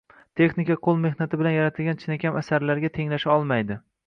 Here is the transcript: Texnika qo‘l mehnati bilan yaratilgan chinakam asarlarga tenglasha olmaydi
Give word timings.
Texnika 0.39 0.77
qo‘l 0.87 0.97
mehnati 1.03 1.39
bilan 1.41 1.55
yaratilgan 1.57 2.01
chinakam 2.05 2.41
asarlarga 2.43 2.93
tenglasha 2.97 3.35
olmaydi 3.37 3.81